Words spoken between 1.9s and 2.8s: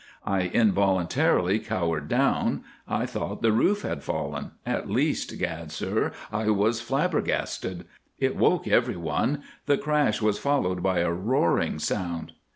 down.